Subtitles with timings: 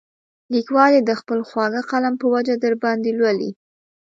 [0.53, 3.51] لیکوال یې د خپل خواږه قلم په وجه درباندې لولي.